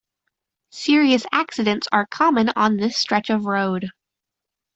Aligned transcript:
Serious 0.71 1.27
accidents 1.31 1.87
are 1.91 2.07
common 2.07 2.49
on 2.55 2.75
this 2.75 2.97
stretch 2.97 3.29
of 3.29 3.45
road. 3.45 3.87